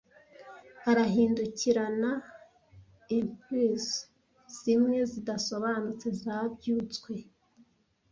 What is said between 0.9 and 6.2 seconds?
arahindukira, na impulse zimwe zidasobanutse